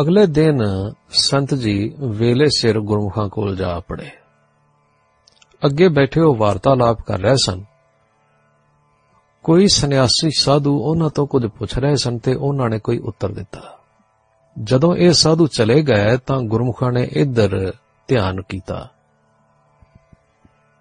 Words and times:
ਅਗਲੇ 0.00 0.26
ਦਿਨ 0.26 0.60
ਸੰਤ 1.10 1.54
ਜੀ 1.54 1.94
ਵੇਲੇ 2.00 2.46
ਸਿਰ 2.48 2.80
ਗੁਰਮੁਖਾਂ 2.80 3.28
ਕੋਲ 3.28 3.56
ਜਾ 3.56 3.80
ਪੜੇ। 3.80 4.10
ਅੱਗੇ 5.66 5.88
ਬੈਠੇ 5.88 6.20
ਉਹ 6.20 6.36
ਵਾਰਤਾਲਾਪ 6.36 7.00
ਕਰ 7.00 7.18
ਰਹੇ 7.18 7.34
ਸਨ। 7.36 7.64
ਕੋਈ 9.42 9.68
ਸੰਨਿਆਸੀ 9.68 10.30
ਸਾਧੂ 10.38 10.78
ਉਹਨਾਂ 10.78 11.10
ਤੋਂ 11.10 11.26
ਕੁਝ 11.26 11.46
ਪੁੱਛ 11.46 11.78
ਰਹੇ 11.78 11.96
ਸਨ 11.96 12.18
ਤੇ 12.18 12.34
ਉਹਨਾਂ 12.34 12.68
ਨੇ 12.68 12.78
ਕੋਈ 12.78 12.98
ਉੱਤਰ 12.98 13.28
ਦਿੱਤਾ। 13.28 13.78
ਜਦੋਂ 14.62 14.96
ਇਹ 14.96 15.12
ਸਾਧੂ 15.12 15.46
ਚਲੇ 15.46 15.82
ਗਏ 15.82 16.16
ਤਾਂ 16.16 16.40
ਗੁਰਮੁਖਾਂ 16.42 16.92
ਨੇ 16.92 17.08
ਇੱਧਰ 17.12 17.72
ਧਿਆਨ 18.08 18.42
ਕੀਤਾ। 18.42 18.90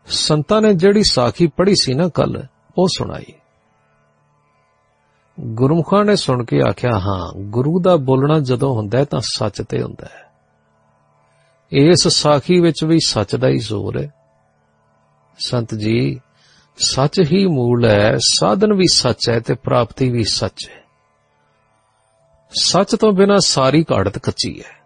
ਸੰਤਾਂ 0.05 0.61
ਨੇ 0.61 0.73
ਜਿਹੜੀ 0.73 1.03
ਸਾਖੀ 1.03 1.47
ਪੜ੍ਹੀ 1.47 1.75
ਸੀ 1.75 1.93
ਨਾ 1.93 2.09
ਕੱਲ 2.09 2.43
ਉਹ 2.77 2.87
ਸੁਣਾਈ। 2.97 3.40
ਗੁਰਮੁਖਾਂ 5.43 6.05
ਨੇ 6.05 6.15
ਸੁਣ 6.15 6.45
ਕੇ 6.45 6.61
ਆਖਿਆ, 6.69 6.99
ਹਾਂ, 6.99 7.31
ਗੁਰੂ 7.37 7.81
ਦਾ 7.81 7.95
ਬੋਲਣਾ 7.95 8.39
ਜਦੋਂ 8.39 8.75
ਹੁੰਦਾ 8.75 8.97
ਹੈ 8.97 9.03
ਤਾਂ 9.03 9.21
ਸੱਚ 9.21 9.61
ਤੇ 9.69 9.81
ਹੁੰਦਾ 9.81 10.05
ਹੈ। 10.05 10.31
ਇਸ 11.71 12.07
ਸਾਖੀ 12.07 12.59
ਵਿੱਚ 12.59 12.83
ਵੀ 12.83 12.99
ਸੱਚ 13.05 13.35
ਦਾ 13.35 13.47
ਹੀ 13.47 13.57
ਜ਼ੋਰ 13.57 14.01
ਹੈ। 14.01 14.13
ਸੰਤ 15.37 15.75
ਜੀ, 15.75 16.21
ਸੱਚ 16.77 17.19
ਹੀ 17.19 17.45
ਮੂਲ 17.45 17.85
ਹੈ, 17.85 18.17
ਸਾਧਨ 18.17 18.73
ਵੀ 18.73 18.87
ਸੱਚ 18.91 19.29
ਹੈ 19.29 19.39
ਤੇ 19.39 19.53
ਪ੍ਰਾਪਤੀ 19.53 20.09
ਵੀ 20.09 20.23
ਸੱਚ 20.23 20.69
ਹੈ। 20.69 20.83
ਸੱਚ 22.61 22.95
ਤੋਂ 22.95 23.11
ਬਿਨਾ 23.11 23.37
ਸਾਰੀ 23.39 23.85
ਘਾੜਤ 23.91 24.17
ਕੱਚੀ 24.17 24.59
ਹੈ। 24.59 24.81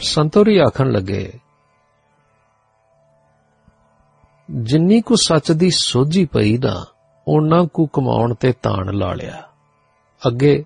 ਸੰਤੋਰੀ 0.00 0.58
ਆਖਣ 0.58 0.90
ਲੱਗੇ, 0.90 1.32
ਜਿੰਨੀ 4.50 5.00
ਕੁ 5.00 5.16
ਸੱਚ 5.16 5.52
ਦੀ 5.52 5.70
ਸੋਝੀ 5.70 6.24
ਪਈ 6.24 6.58
ਨਾ 6.58 6.86
ਉਹਨਾਂ 7.28 7.64
ਕੁ 7.64 7.86
ਕਮਾਉਣ 7.86 8.34
ਤੇ 8.34 8.52
ਤਾਣ 8.52 8.94
ਲਾ 8.94 9.14
ਲਿਆ। 9.14 9.42
ਅੱਗੇ 10.26 10.64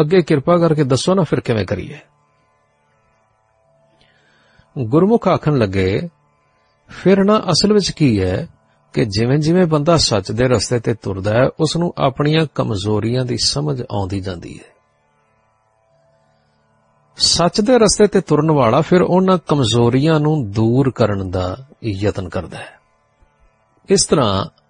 ਅੱਗੇ 0.00 0.22
ਕਿਰਪਾ 0.22 0.58
ਕਰਕੇ 0.58 0.84
ਦੱਸੋ 0.84 1.14
ਨਾ 1.14 1.22
ਫਿਰ 1.22 1.40
ਕਿਵੇਂ 1.40 1.66
ਕਰੀਏ। 1.66 1.98
ਗੁਰਮੁਖ 4.78 5.28
ਆਖਣ 5.28 5.58
ਲੱਗੇ, 5.58 6.08
ਫਿਰ 6.88 7.24
ਨਾ 7.24 7.38
ਅਸਲ 7.38 7.72
ਵਿੱਚ 7.72 7.90
ਕੀ 7.90 8.22
ਹੈ 8.22 8.48
ਕਿ 8.92 9.04
ਜਿਵੇਂ 9.04 9.38
ਜਿਵੇਂ 9.38 9.66
ਬੰਦਾ 9.66 9.96
ਸੱਚ 9.96 10.32
ਦੇ 10.32 10.48
ਰਸਤੇ 10.48 10.80
ਤੇ 10.80 10.94
ਤੁਰਦਾ 10.94 11.30
ਹੈ 11.30 11.48
ਉਸ 11.60 11.76
ਨੂੰ 11.76 11.94
ਆਪਣੀਆਂ 11.98 12.46
ਕਮਜ਼ੋਰੀਆਂ 12.54 13.24
ਦੀ 13.24 13.38
ਸਮਝ 13.38 13.82
ਆਉਂਦੀ 13.82 14.20
ਜਾਂਦੀ 14.20 14.58
ਹੈ। 14.58 14.74
ਸੱਚ 17.16 17.60
ਦੇ 17.60 17.78
ਰਸਤੇ 17.78 18.06
ਤੇ 18.06 18.20
ਤੁਰਨ 18.20 18.50
ਵਾਲਾ 18.50 18.80
ਫਿਰ 18.80 19.02
ਉਹਨਾਂ 19.02 19.38
ਕਮਜ਼ੋਰੀਆਂ 19.48 20.20
ਨੂੰ 20.20 20.50
ਦੂਰ 20.50 20.90
ਕਰਨ 20.90 21.30
ਦਾ 21.30 21.56
ਯਤਨ 21.84 22.28
ਕਰਦਾ 22.28 22.58
ਹੈ। 22.58 22.78
ਇਸ 23.88 24.06
ਤਰ੍ਹਾਂ 24.06 24.63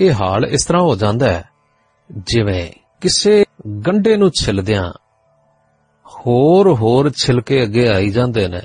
ਇਹ 0.00 0.12
ਹਾਲ 0.12 0.44
ਇਸ 0.44 0.64
ਤਰ੍ਹਾਂ 0.64 0.82
ਹੋ 0.82 0.96
ਜਾਂਦਾ 0.96 1.28
ਹੈ, 1.32 1.48
ਜਿਵੇਂ 2.10 2.72
ਕਿਸੇ 3.00 3.44
ਗੰਡੇ 3.86 4.16
ਨੂੰ 4.16 4.30
ਛਿਲਦਿਆਂ 4.40 4.92
ਹੋਰ 6.06 6.72
ਹੋਰ 6.72 7.10
ਛਿਲਕੇ 7.10 7.62
ਅੱਗੇ 7.62 7.88
ਆਈ 7.88 8.10
ਜਾਂਦੇ 8.10 8.48
ਨੇ, 8.48 8.60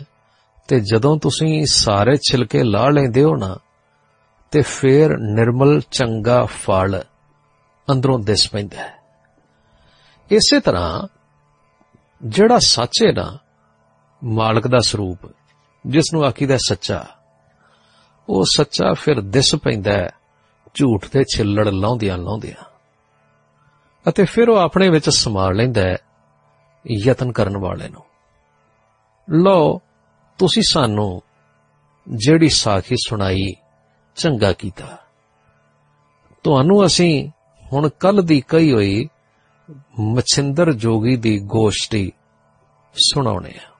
ਤੇ 0.67 0.79
ਜਦੋਂ 0.79 1.17
ਤੁਸੀਂ 1.17 1.65
ਸਾਰੇ 1.65 2.17
ਛਿਲਕੇ 2.17 2.63
ਲਾ 2.63 2.89
ਲੈਂਦੇ 2.89 3.23
ਹੋ 3.23 3.35
ਨਾ, 3.35 3.57
ਤੇ 4.51 4.61
ਫੇਰ 4.61 5.17
ਨਿਰਮਲ 5.17 5.81
ਚੰਗਾ 5.91 6.45
ਫਲ 6.45 7.03
ਅੰਦਰੋਂ 7.91 8.19
ਦਿਸ 8.19 8.49
ਪੈਂਦਾ 8.49 8.77
ਹੈ। 8.77 8.93
ਇਸੇ 10.31 10.59
ਤਰ੍ਹਾਂ 10.59 11.07
ਜਿਹੜਾ 12.23 12.59
ਸੱਚ 12.59 13.03
ਹੈ 13.07 13.11
ਨਾ, 13.11 13.37
ਮਾਲਕ 14.23 14.67
ਦਾ 14.67 14.79
ਸਰੂਪ 14.79 15.31
ਜਿਸ 15.87 16.05
ਨੂੰ 16.13 16.23
ਆਖੀਦਾ 16.23 16.57
ਸੱਚਾ, 16.57 17.05
ਉਹ 18.29 18.43
ਸੱਚਾ 18.55 18.93
ਫਿਰ 18.93 19.21
ਦਿਸ 19.21 19.55
ਪੈਂਦਾ 19.55 19.93
ਹੈ। 19.93 20.09
ਝੂਠ 20.73 21.05
ਦੇ 21.13 21.23
ਛਿੱਲੜ 21.35 21.67
ਲਾਉਂਦਿਆਂ 21.67 22.17
ਲਾਉਂਦਿਆਂ। 22.17 22.63
ਅਤੇ 24.09 24.25
ਫਿਰ 24.25 24.49
ਉਹ 24.49 24.57
ਆਪਣੇ 24.57 24.89
ਵਿੱਚ 24.89 25.09
ਸਮਾਰ 25.09 25.53
ਲੈਂਦਾ 25.53 25.81
ਹੈ, 25.81 25.97
ਯਤਨ 27.05 27.31
ਕਰਨ 27.31 27.57
ਵਾਲੇ 27.57 27.89
ਨੂੰ। 27.89 28.01
ਲੋ 29.29 29.81
ਤੁਸੀਂ 30.37 30.63
ਸਾਨੂੰ 30.71 31.21
ਜਿਹੜੀ 32.07 32.49
ਸਾਖੀ 32.49 32.95
ਸੁਣਾਈ, 32.95 33.53
ਚੰਗਾ 34.15 34.53
ਕੀਤਾ। 34.53 34.97
ਤੁਹਾਨੂੰ 36.43 36.85
ਅਸੀਂ 36.85 37.29
ਹੁਣ 37.73 37.89
ਕੱਲ 37.89 38.21
ਦੀ 38.21 38.41
ਕਹੀ 38.41 38.73
ਹੋਈ 38.73 39.09
ਮਛਿੰਦਰ 39.99 40.73
ਜੋਗੀ 40.73 41.15
ਦੀ 41.15 41.39
ਗੋਸ਼ਟੀ 41.39 42.11
ਸੁਣਾਉਣੇ 42.93 43.53
ਆ। 43.67 43.71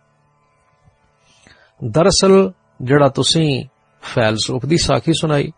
ਦਰਅਸਲ, 1.83 2.51
ਜਿਹੜਾ 2.81 3.09
ਤੁਸੀਂ 3.09 3.65
ਫੈਲਸੂਫ 4.01 4.65
ਦੀ 4.65 4.77
ਸਾਖੀ 4.77 5.13
ਸੁਣਾਈ 5.13 5.51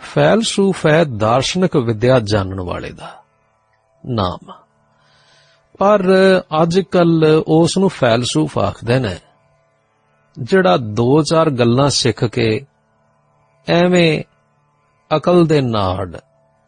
ਫੈਲਸੂਫ 0.00 0.86
ਹੈ 0.86 1.04
ਦਾਰਸ਼ਨਿਕ 1.04 1.76
ਵਿਦਿਆ 1.76 2.20
ਜਾਣਨ 2.20 2.60
ਵਾਲੇ 2.60 2.92
ਦਾ 2.92 3.22
ਨਾਮ। 4.06 4.52
ਪਰ 5.78 6.02
ਅੱਜ 6.62 6.80
ਕੱਲ 6.80 7.42
ਉਸ 7.46 7.78
ਨੂੰ 7.78 7.88
ਫੈਲਸੂਫ 7.88 8.58
ਆਖਦੇ 8.58 8.98
ਨੇ, 8.98 9.16
ਜਿਹੜਾ 10.38 10.76
ਦੋ 10.76 11.22
ਚਾਰ 11.22 11.50
ਗੱਲਾਂ 11.50 11.90
ਸਿੱਖ 11.90 12.24
ਕੇ 12.24 12.66
ਐਵੇਂ 13.68 14.22
ਅਕਲ 15.16 15.46
ਦੇ 15.46 15.60
ਨਾੜ 15.60 16.16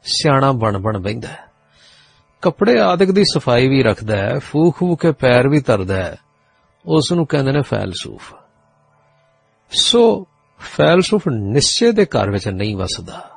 ਸਿਆਣਾ 0.02 0.52
ਬਣ 0.52 0.78
ਬਣ 0.78 0.98
ਬੈਂਦਾ 0.98 1.28
ਹੈ। 1.28 1.46
ਕੱਪੜੇ 2.42 2.80
ਆਦਿਕ 2.80 3.10
ਦੀ 3.10 3.24
ਸਫ਼ਾਈ 3.24 3.68
ਵੀ 3.68 3.82
ਰੱਖਦਾ 3.82 4.16
ਹੈ 4.16 4.38
ਫੂਕ 4.38 4.76
ਫੂਕ 4.76 5.00
ਕੇ 5.00 5.12
ਪੈਰ 5.12 5.48
ਵੀ 5.48 5.60
ਧਰਦਾ 5.60 5.96
ਹੈ 5.96 6.16
ਉਸ 6.86 7.12
ਨੂੰ 7.12 7.26
ਕਹਿੰਦੇ 7.26 7.52
ਨੇ 7.52 7.62
ਫੈਲਸੂਫ 7.62 8.34
ਸੋ 9.70 10.26
ਫੈਲਸੂਫ 10.58 11.28
ਨਿਸ਼ਚੇ 11.28 11.92
ਦੇ 11.92 12.04
ਘਰ 12.04 12.30
ਵਿੱਚ 12.30 12.48
ਨਹੀਂ 12.48 12.76
ਵਸਦਾ। 12.76 13.30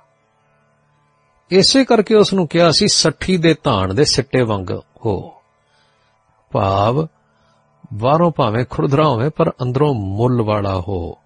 ਇਸੇ 1.49 1.85
ਕਰਕੇ 1.85 2.15
ਉਸ 2.15 2.33
ਨੂੰ 2.33 2.47
ਕਿਹਾ 2.47 2.71
ਸੀ, 2.71 2.87
ਸੱਠੀ 2.87 3.37
ਦੇ 3.37 3.55
ਧਾਨ 3.63 3.95
ਦੇ 3.95 4.05
ਸਿੱਟੇ 4.05 4.41
ਵਾਂਗ 4.41 4.71
ਹੋ। 5.05 5.41
ਭਾਵ, 6.51 7.07
ਬਾਹਰੋਂ 7.93 8.31
ਭਾਵੇਂ 8.31 8.65
ਖੁਰਦਰਾ 8.69 9.07
ਹੋਵੇ, 9.07 9.29
ਪਰ 9.29 9.49
ਅੰਦਰੋਂ 9.49 9.93
ਮੁੱਲ 9.93 10.41
ਵਾਲਾ 10.41 10.75
ਹੋ। 10.79 11.17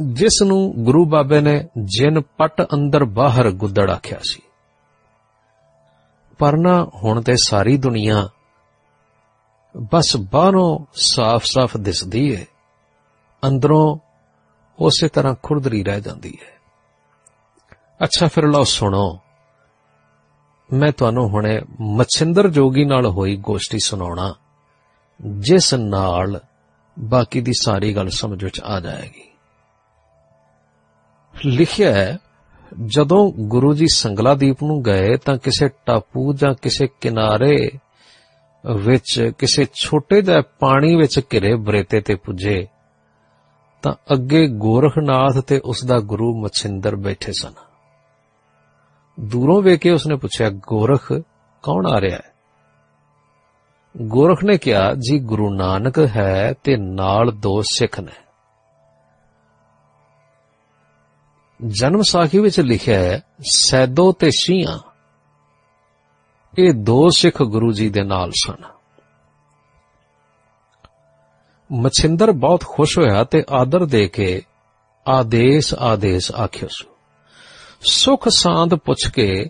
ਜਿਸ 0.00 0.42
ਨੂੰ 0.42 0.74
ਗੁਰੂ 0.76 1.04
ਬਾਬੇ 1.04 1.40
ਨੇ 1.40 1.68
ਜਿਨ 1.84 2.20
ਪਟ 2.20 2.66
ਅੰਦਰ 2.74 3.04
ਬਾਹਰ 3.04 3.50
ਗੁੱਦੜ 3.50 3.90
ਆਖਿਆ 3.90 4.18
ਸੀ। 4.22 4.42
ਪਰ 6.38 6.52
ਨਾ, 6.56 6.90
ਹੁਣ 6.94 7.22
ਤੇ 7.22 7.34
ਸਾਰੀ 7.42 7.76
ਦੁਨੀਆ 7.76 8.28
ਬਸ 9.76 10.16
ਬਾਹਰੋਂ 10.16 10.86
ਸਾਫ਼-ਸਾਫ਼ 10.94 11.76
ਦਿਸਦੀ 11.76 12.32
ਏ। 12.32 12.46
ਅੰਦਰੋਂ 13.46 13.98
ਉਸੇ 14.78 15.08
ਤਰ੍ਹਾਂ 15.08 15.34
ਖੁਰਦਰੀ 15.42 15.84
ਰਹਿ 15.84 16.00
ਜਾਂਦੀ 16.00 16.38
ਹੈ। 16.42 16.58
ਅੱਛਾ, 18.04 18.28
ਫਿਰ 18.28 18.46
ਲਓ 18.46 18.64
ਸੁਣੋ। 18.64 19.18
ਮੈਂ 20.72 20.92
ਤੁਹਾਨੂੰ 20.92 21.28
ਹੁਣੇ 21.28 21.60
ਮਛਿੰਦਰ 21.80 22.48
ਜੋਗੀ 22.48 22.84
ਨਾਲ 22.84 23.06
ਹੋਈ 23.06 23.36
ਗੋਸ਼ਟੀ 23.36 23.78
ਸੁਣਾਉਣਾ, 23.78 24.34
ਜਿਸ 25.26 25.74
ਨਾਲ 25.74 26.40
ਬਾਕੀ 26.98 27.40
ਦੀ 27.40 27.52
ਸਾਰੀ 27.60 27.96
ਗੱਲ 27.96 28.08
ਸਮਝ 28.08 28.44
ਵਿੱਚ 28.44 28.60
ਆ 28.60 28.80
ਜਾਏਗੀ। 28.80 29.30
ਲਿਖਿਆ 31.44 31.92
ਹੈ, 31.92 32.18
ਜਦੋਂ 32.86 33.32
ਗੁਰੂ 33.36 33.74
ਜੀ 33.74 33.86
ਸੰਗਲਾਦੀਪ 33.92 34.62
ਨੂੰ 34.62 34.82
ਗਏ 34.82 35.16
ਤਾਂ 35.16 35.38
ਕਿਸੇ 35.38 35.68
ਟਾਪੂ 35.68 36.34
ਜਾਂ 36.34 36.54
ਕਿਸੇ 36.62 36.86
ਕਿਨਾਰੇ 36.86 37.70
ਵਿੱਚ 38.74 39.32
ਕਿਸੇ 39.38 39.66
ਛੋਟੇ 39.74 40.22
ਜਿਹੇ 40.22 40.42
ਪਾਣੀ 40.58 40.96
ਵਿੱਚ 40.96 41.20
ਘਿਰੇ 41.32 41.54
ਬਰੇਤੇ 41.54 42.00
ਤੇ 42.00 42.14
ਪੁੱਜੇ। 42.14 42.66
ਤਾਂ 43.82 43.94
ਅੱਗੇ 44.12 44.46
ਗੋਰਖਨਾਥ 44.46 45.38
ਤੇ 45.38 45.60
ਉਸ 45.64 45.84
ਦਾ 45.84 45.98
ਗੁਰੂ 45.98 46.44
ਮਛਿੰਦਰ 46.44 46.96
ਬੈਠੇ 46.96 47.32
ਸਨ। 47.32 47.52
ਦੂਰੋਂ 49.20 49.62
ਵੇਖ 49.62 49.80
ਕੇ 49.80 49.90
ਉਸਨੇ 49.90 50.16
ਪੁੱਛਿਆ, 50.16 50.50
ਗੋਰਖ, 50.50 51.12
ਕੌਣ 51.62 51.86
ਆ 51.86 52.00
ਰਿਹਾ 52.00 52.16
ਹੈ? 52.16 52.32
ਗੋਰਖ 53.96 54.44
ਨੇ 54.44 54.58
ਕਿਹਾ, 54.58 54.94
ਜੀ, 54.94 55.18
ਗੁਰੂ 55.18 55.54
ਨਾਨਕ 55.54 55.98
ਹੈ 55.98 56.52
ਤੇ 56.64 56.76
ਨਾਲ 56.76 57.32
ਦੋ 57.32 57.62
ਸਿੱਖ 57.62 58.00
ਨੇ। 58.00 58.12
ਜਨਮ 61.66 62.02
ਸਾਖੀ 62.02 62.38
ਵਿੱਚ 62.38 62.60
ਲਿਖਿਆ 62.60 62.98
ਹੈ, 62.98 63.22
ਸੈਦੋ 63.64 64.12
ਤੇ 64.12 64.30
ਸ਼ੀਆਂ। 64.30 64.78
ਇਹ 66.58 66.72
ਦੋ 66.74 67.08
ਸਿੱਖ 67.10 67.42
ਗੁਰੂ 67.42 67.72
ਜੀ 67.72 67.90
ਦੇ 67.90 68.02
ਨਾਲ 68.02 68.30
ਸਨ। 68.30 68.77
ਮਛਿੰਦਰ 71.72 72.32
ਬਹੁਤ 72.32 72.64
ਖੁਸ਼ 72.64 72.98
ਹੋਇਆ 72.98 73.24
ਤੇ 73.24 73.44
ਆਦਰ 73.50 73.84
ਦੇ 73.84 74.08
ਕੇ 74.08 74.42
ਆਦੇਸ਼ 75.08 75.74
ਆਦੇਸ਼ 75.74 76.32
ਆਖਿਓ 76.32 76.68
ਸੋ। 76.68 76.96
ਸੁਖ 77.80 78.28
ਸਾਂਦ 78.28 78.74
ਪੁੱਛ 78.74 79.10
ਕੇ 79.10 79.48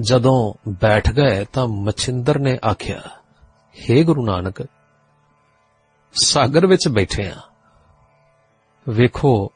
ਜਦੋਂ 0.00 0.70
ਬੈਠ 0.80 1.12
ਗਏ 1.12 1.44
ਤਾਂ 1.44 1.66
ਮਛਿੰਦਰ 1.66 2.38
ਨੇ 2.38 2.58
ਆਖਿਆ 2.70 3.02
हे 3.76 4.04
ਗੁਰੂ 4.04 4.26
ਨਾਨਕ, 4.26 4.66
ਸਾਗਰ 6.14 6.66
ਵਿੱਚ 6.66 6.88
ਬੈਠੇ 6.88 7.28
ਆ। 7.28 7.40
ਵੇਖੋ, 8.88 9.52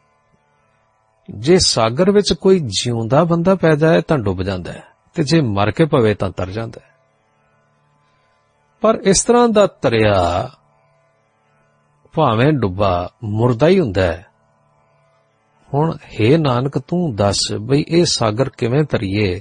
ਜੇ 1.30 1.58
ਸਾਗਰ 1.58 2.10
ਵਿੱਚ 2.10 2.32
ਕੋਈ 2.32 2.60
ਜਿਉਂਦਾ 2.60 3.24
ਬੰਦਾ 3.24 3.54
ਪੈਦਾ 3.54 3.92
ਹੈ 3.92 4.00
ਤਾਂ 4.00 4.18
ਡੁੱਬ 4.18 4.42
ਜਾਂਦਾ 4.42 4.72
ਹੈ 4.72 4.82
ਤੇ 5.14 5.22
ਜੇ 5.22 5.40
ਮਰ 5.40 5.70
ਕੇ 5.70 5.84
ਪਵੇ 5.84 6.14
ਤਾਂ 6.14 6.30
ਤਰ 6.30 6.50
ਜਾਂਦਾ 6.50 6.80
ਹੈ। 6.84 6.90
ਪਰ 8.80 8.94
ਇਸ 8.94 9.24
ਤਰ੍ਹਾਂ 9.24 9.48
ਦਾ 9.48 9.66
ਤਰਿਆ 9.66 10.50
ਭਾਵੇਂ 12.16 12.52
ਡੁੱਬਾ 12.52 13.10
ਮੁਰਦਾ 13.24 13.68
ਹੀ 13.68 13.80
ਹੁੰਦਾ 13.80 14.02
ਹੈ। 14.02 14.26
ਹੁਣ 15.74 15.90
हे 15.90 16.38
ਨਾਨਕ 16.38 16.78
ਤੂੰ 16.78 17.14
ਦੱਸ 17.16 17.40
ਬਈ 17.60 17.84
ਇਹ 17.88 18.04
ਸਾਗਰ 18.04 18.48
ਕਿਵੇਂ 18.48 18.84
ਤਰੀਏ 18.84 19.40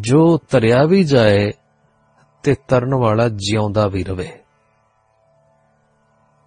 ਜੋ 0.00 0.38
ਤਰਿਆ 0.50 0.84
ਵੀ 0.84 1.04
ਜਾਏ 1.04 1.52
ਤੇ 2.42 2.54
ਤਰਨ 2.68 2.94
ਵਾਲਾ 2.94 3.28
ਜਿਉਂਦਾ 3.28 3.86
ਵੀ 3.86 4.04
ਰਵੇ। 4.04 4.42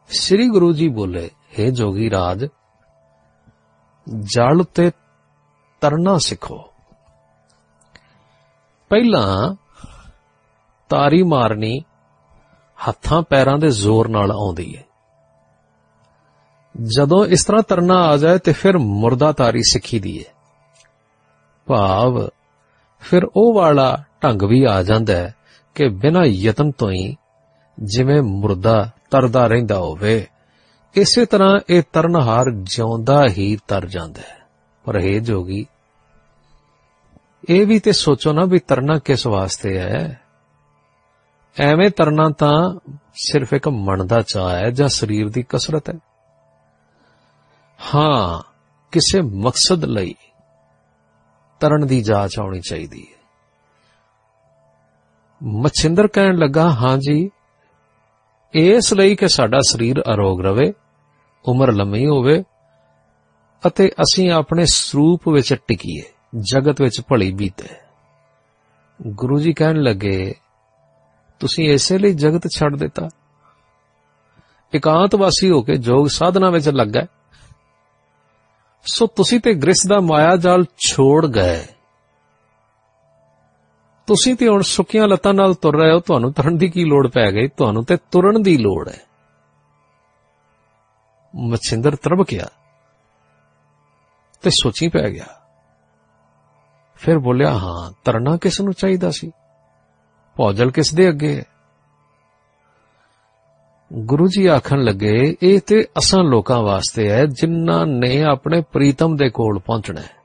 ਸ੍ਰੀ 0.09 0.47
ਗੁਰੂ 0.47 0.73
ਜੀ 0.73 0.87
ਬੋਲੇ 0.87 1.29
हे 1.53 1.71
ਜੋਗੀ 1.71 2.09
ਰਾਜ, 2.09 2.45
ਜਲ 4.19 4.63
ਤੇ 4.63 4.91
ਤਰਨਾ 5.81 6.17
ਸਿੱਖੋ। 6.17 6.57
ਪਹਿਲਾਂ 8.89 9.55
ਤਾਰੀ 10.89 11.23
ਮਾਰਨੀ 11.23 11.79
ਹੱਥਾਂ 12.89 13.21
ਪੈਰਾਂ 13.21 13.57
ਦੇ 13.57 13.69
ਜ਼ੋਰ 13.71 14.07
ਨਾਲ 14.07 14.31
ਆਉਂਦੀ 14.31 14.77
ਹੈ। 14.77 14.84
ਜਦੋਂ 16.83 17.25
ਇਸ 17.25 17.45
ਤਰ੍ਹਾਂ 17.45 17.63
ਤਰਨਾ 17.63 17.93
ਆ 17.93 18.17
ਜਾਏ 18.17 18.37
ਤੇ 18.37 18.51
ਫਿਰ 18.51 18.77
ਮੁਰਦਾ 18.77 19.31
ਤਾਰੀ 19.31 19.61
ਸਿੱਖੀ 19.61 19.99
ਦੀ 19.99 20.19
ਹੈ 20.19 20.33
ਭਾਵ, 21.65 22.29
ਫਿਰ 22.99 23.21
ਉਹ 23.35 23.53
ਵਾਲਾ 23.53 24.03
ਢੰਗ 24.23 24.41
ਵੀ 24.41 24.65
ਆ 24.69 24.83
ਜਾਂਦਾ 24.83 25.15
ਹੈ 25.15 25.35
ਕਿ 25.75 25.87
ਬਿਨਾਂ 25.87 26.25
ਯਤਨ 26.25 26.71
ਤੋਂ 26.71 26.91
ਹੀ 26.91 27.15
ਜਿਵੇਂ 27.83 28.21
ਮੁਰਦਾ 28.21 28.89
ਤਰਦਾ 29.11 29.47
ਰਹਿੰਦਾ 29.47 29.77
ਹੋਵੇ, 29.77 30.27
ਇਸੇ 30.95 31.25
ਤਰ੍ਹਾਂ 31.25 31.59
ਇਹ 31.69 31.83
ਤਰਨਹਾਰ 31.93 32.45
ਜਿਉਂਦਾ 32.63 33.25
ਹੀ 33.27 33.57
ਤਰ 33.67 33.85
ਜਾਂਦਾ 33.85 34.21
ਹੈ। 34.21 34.37
ਪਰ 34.85 34.95
ਇਹ 34.95 35.21
ਜੋਗੀ 35.21 35.65
ਇਹ 37.49 37.67
ਵੀ 37.67 37.79
ਤੇ 37.79 37.91
ਸੋਚੋ 37.91 38.33
ਨਾ 38.33 38.45
ਵੀ 38.45 38.59
ਤਰਨਾ 38.59 38.99
ਕਿਸ 38.99 39.27
ਵਾਸਤੇ 39.27 39.77
ਹੈ। 39.77 40.19
ਐਵੇਂ 41.59 41.89
ਤਰਨਾ 41.89 42.29
ਤਾਂ 42.29 42.79
ਸਿਰਫ 43.15 43.53
ਇੱਕ 43.53 43.67
ਮਨ 43.67 44.07
ਦਾ 44.07 44.21
ਚਾਹ 44.21 44.49
ਹੈ 44.49 44.69
ਜਾਂ 44.69 44.89
ਸਰੀਰ 44.89 45.29
ਦੀ 45.29 45.45
ਕਸਰਤ 45.49 45.89
ਹੈ। 45.89 45.95
ਹਾਂ, 47.79 48.51
ਕਿਸੇ 48.91 49.21
ਮਕਸਦ 49.21 49.85
ਲਈ 49.85 50.15
ਤਰਨ 51.59 51.87
ਦੀ 51.87 52.03
ਜਾਂਚ 52.03 52.39
ਆਉਣੀ 52.39 52.61
ਚਾਹੀਦੀ 52.61 53.07
ਹੈ। 53.11 53.15
ਮਛਿੰਦਰ 55.43 56.07
ਕਹਿਣ 56.07 56.35
ਲੱਗਾ, 56.35 56.69
ਹਾਂ 56.69 56.97
ਜੀ, 56.97 57.29
ਇਸ 58.53 58.93
ਲਈ 58.93 59.15
ਕਿ 59.15 59.27
ਸਾਡਾ 59.27 59.59
ਸਰੀਰ 59.69 60.01
ਅਰੋਗ 60.13 60.41
ਰਵੇ, 60.41 60.73
ਉਮਰ 61.45 61.71
ਲੰਮੀ 61.71 62.05
ਹੋਵੇ 62.05 62.43
ਅਤੇ 63.67 63.87
ਅਸੀਂ 63.87 64.31
ਆਪਣੇ 64.31 64.65
ਸਰੂਪ 64.65 65.29
ਵਿੱਚ 65.29 65.53
ਟਿਕੀਏ, 65.67 66.03
ਜਗਤ 66.39 66.81
ਵਿੱਚ 66.81 67.01
ਭਲੀ 67.01 67.31
ਬੀਤੇ। 67.31 67.67
ਗੁਰੂ 69.07 69.39
ਜੀ 69.39 69.53
ਕਹਿਣ 69.53 69.75
ਲੱਗੇ, 69.75 70.35
ਤੁਸੀਂ 71.39 71.69
ਇਸੇ 71.69 71.97
ਲਈ 71.97 72.13
ਜਗਤ 72.13 72.47
ਛੱਡ 72.55 72.75
ਦਿੱਤਾ? 72.75 73.09
ਇਕਾਂਤਵਾਸੀ 74.73 75.51
ਹੋ 75.51 75.61
ਕੇ 75.61 75.75
ਜੋਗ 75.75 76.07
ਸਾਧਨਾ 76.07 76.49
ਵਿੱਚ 76.49 76.69
ਲੱਗਾ 76.69 77.01
ਸੋ 78.85 79.07
ਤੁਸੀਂ 79.07 79.39
ਤੇ 79.39 79.53
ਗ੍ਰਿਸ 79.53 79.87
ਦਾ 79.89 79.99
ਮਾਇਆ 79.99 80.35
ਜਾਲ 80.35 80.65
ਛੋੜ 80.87 81.25
ਗਏ। 81.27 81.65
ਤੁਸੀਂ 84.07 84.35
ਤੇ 84.35 84.47
ਹੁਣ 84.47 84.61
ਸੁੱਕੀਆਂ 84.61 85.07
ਲੱਤਾਂ 85.07 85.33
ਨਾਲ 85.33 85.53
ਤੁਰ 85.53 85.77
ਰਹੇ 85.77 85.91
ਹੋ, 85.91 85.99
ਤੁਹਾਨੂੰ 85.99 86.33
ਤੁਰਨ 86.33 86.57
ਦੀ 86.57 86.69
ਕੀ 86.69 86.83
ਲੋੜ 86.83 87.07
ਪੈ 87.07 87.31
ਗਈ? 87.31 87.47
ਤੁਹਾਨੂੰ 87.47 87.85
ਤੇ 87.85 87.97
ਤੁਰਨ 88.11 88.41
ਦੀ 88.41 88.57
ਲੋੜ 88.57 88.89
ਹੈ। 88.89 89.01
ਮਛਿੰਦਰ 91.35 91.95
ਤਰਬ 91.95 92.25
ਗਿਆ 92.31 92.47
ਤੇ 94.41 94.49
ਸੋਚੀ 94.49 94.87
ਪੈ 94.87 95.09
ਗਿਆ। 95.09 95.25
ਫਿਰ 96.95 97.19
ਬੋਲਿਆ, 97.19 97.49
ਹਾਂ, 97.49 97.91
ਤਰਨਾ 98.03 98.37
ਕਿਸ 98.37 98.61
ਨੂੰ 98.61 98.73
ਚਾਹੀਦਾ 98.73 99.11
ਸੀ? 99.11 99.31
ਭੌਜਲ 100.35 100.71
ਕਿਸ 100.71 100.93
ਦੇ 100.93 101.09
ਅੱਗੇ 101.09 101.35
ਹੈ? 101.35 101.54
ਗੁਰੂ 103.93 104.27
ਜੀ 104.27 104.45
ਆਖਣ 104.45 104.83
ਲੱਗੇ, 104.83 105.35
ਇਹ 105.41 105.61
ਤੇ 105.67 105.87
ਅਸਾਂ 105.97 106.23
ਲੋਕਾਂ 106.23 106.61
ਵਾਸਤੇ 106.61 107.09
ਹੈ, 107.09 107.25
ਜਿਨ੍ਹਾਂ 107.25 107.85
ਨੇ 107.85 108.23
ਆਪਣੇ 108.23 108.61
ਪ੍ਰੀਤਮ 108.61 109.15
ਦੇ 109.15 109.29
ਕੋਲ 109.29 109.59
ਪਹੁੰਚਣਾ 109.59 110.01
ਹੈ। 110.01 110.15